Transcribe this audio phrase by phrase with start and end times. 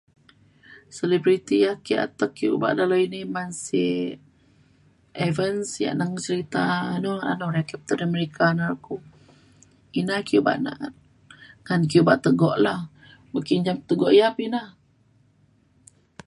[0.97, 3.85] selebriti ia’ ake atek ke obak dalau ini man si
[5.27, 6.63] Evans ia’ neng si serita
[6.95, 8.95] anu- anun re Captain America na ku
[9.99, 10.93] ina ake obak na’at
[11.65, 12.75] ngan ke obak tegok la
[13.31, 14.61] be ki njam tegok ia’ pa ina